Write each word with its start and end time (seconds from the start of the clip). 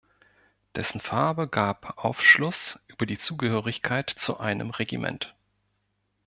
Dessen 0.75 0.99
Farbe 0.99 1.47
gab 1.47 2.03
Aufschluss 2.03 2.79
über 2.87 3.05
die 3.05 3.19
Zugehörigkeit 3.19 4.09
zu 4.09 4.39
einem 4.39 4.71
Regiment. 4.71 5.35